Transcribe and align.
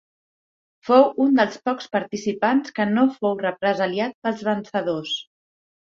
Fou 0.87 1.03
un 1.25 1.35
dels 1.41 1.59
pocs 1.67 1.91
participants 1.95 2.73
que 2.79 2.89
no 2.95 3.03
fou 3.19 3.39
represaliat 3.45 4.17
pels 4.25 4.43
vencedors. 4.49 5.15